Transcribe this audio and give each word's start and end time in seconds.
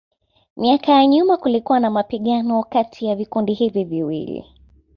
Miaka 0.57 0.91
ya 0.91 1.05
nyuma 1.07 1.37
kulikuwa 1.37 1.79
na 1.79 1.89
mapigano 1.89 2.63
kati 2.63 3.05
ya 3.05 3.15
vikundi 3.15 3.53
hivi 3.53 3.83
viwili. 3.83 4.45